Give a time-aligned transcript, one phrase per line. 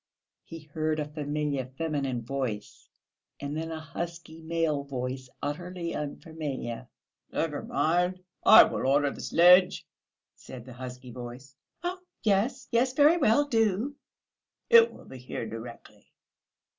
[0.43, 2.89] He heard a familiar feminine voice
[3.39, 6.87] and then a husky male voice, utterly unfamiliar.
[7.31, 9.85] "Never mind, I will order the sledge,"
[10.35, 11.55] said the husky voice.
[11.83, 13.95] "Oh, yes, yes; very well, do...."
[14.71, 16.11] "It will be here directly."